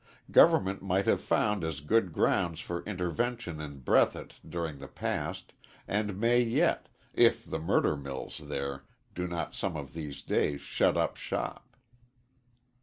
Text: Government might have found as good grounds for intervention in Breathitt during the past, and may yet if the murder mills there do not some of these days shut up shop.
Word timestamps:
Government 0.31 0.81
might 0.81 1.05
have 1.05 1.21
found 1.21 1.63
as 1.63 1.79
good 1.79 2.11
grounds 2.11 2.59
for 2.59 2.83
intervention 2.85 3.61
in 3.61 3.81
Breathitt 3.81 4.33
during 4.49 4.79
the 4.79 4.87
past, 4.87 5.53
and 5.87 6.19
may 6.19 6.41
yet 6.41 6.89
if 7.13 7.45
the 7.45 7.59
murder 7.59 7.95
mills 7.95 8.39
there 8.39 8.83
do 9.13 9.27
not 9.27 9.53
some 9.53 9.77
of 9.77 9.93
these 9.93 10.23
days 10.23 10.59
shut 10.59 10.97
up 10.97 11.17
shop. 11.17 11.77